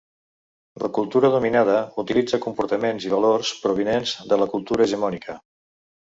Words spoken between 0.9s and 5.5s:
cultura dominada utilitza comportaments i valors provinents de la cultura hegemònica.